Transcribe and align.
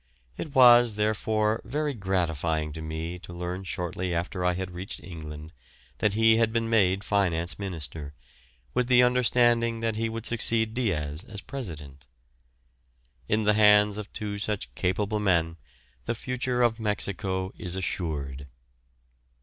It 0.35 0.55
was, 0.55 0.95
therefore, 0.95 1.61
very 1.63 1.93
gratifying 1.93 2.73
to 2.73 2.81
me 2.81 3.19
to 3.19 3.31
learn 3.33 3.65
shortly 3.65 4.15
after 4.15 4.43
I 4.43 4.55
had 4.55 4.71
reached 4.71 4.99
England 5.03 5.53
that 5.99 6.15
he 6.15 6.37
had 6.37 6.51
been 6.51 6.71
made 6.71 7.03
finance 7.03 7.59
minister, 7.59 8.15
with 8.73 8.87
the 8.87 9.03
understanding 9.03 9.79
that 9.81 9.97
he 9.97 10.09
would 10.09 10.25
succeed 10.25 10.73
Diaz 10.73 11.23
as 11.25 11.41
President. 11.41 12.07
In 13.29 13.43
the 13.43 13.53
hands 13.53 13.97
of 13.97 14.11
two 14.11 14.39
such 14.39 14.73
capable 14.73 15.19
men 15.19 15.57
the 16.05 16.15
future 16.15 16.63
of 16.63 16.79
Mexico 16.79 17.53
is 17.55 17.75
assured. 17.75 18.47